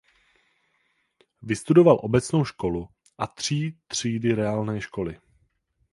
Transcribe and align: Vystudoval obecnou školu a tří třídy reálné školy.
Vystudoval 1.41 1.99
obecnou 2.03 2.45
školu 2.45 2.89
a 3.17 3.27
tří 3.27 3.77
třídy 3.87 4.31
reálné 4.33 4.81
školy. 4.81 5.19